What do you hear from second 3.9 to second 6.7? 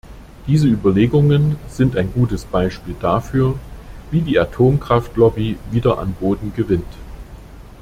wie die Atomkraftlobby wieder an Boden